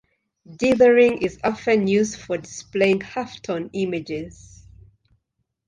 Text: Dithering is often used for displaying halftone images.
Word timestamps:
Dithering 0.55 1.19
is 1.21 1.39
often 1.43 1.85
used 1.87 2.19
for 2.19 2.35
displaying 2.35 3.01
halftone 3.01 3.69
images. 3.73 4.65